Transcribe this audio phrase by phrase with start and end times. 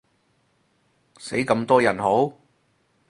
[1.19, 2.33] 死咁多人好？